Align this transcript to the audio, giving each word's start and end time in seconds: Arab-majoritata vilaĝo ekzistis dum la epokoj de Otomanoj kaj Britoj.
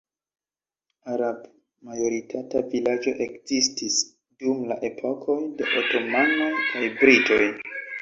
Arab-majoritata 1.15 2.63
vilaĝo 2.73 3.15
ekzistis 3.27 4.01
dum 4.11 4.67
la 4.73 4.81
epokoj 4.93 5.39
de 5.61 5.71
Otomanoj 5.87 6.53
kaj 6.73 6.87
Britoj. 7.01 7.43